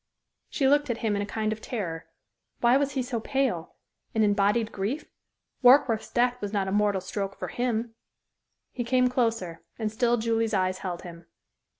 [0.49, 2.07] She looked at him in a kind of terror.
[2.59, 3.75] Why was he so pale
[4.15, 5.05] an embodied grief?
[5.63, 7.93] Warkworth's death was not a mortal stroke for him.
[8.71, 11.27] He came closer, and still Julie's eyes held him.